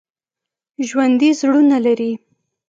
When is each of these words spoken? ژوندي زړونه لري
ژوندي 0.87 1.29
زړونه 1.39 1.77
لري 1.85 2.11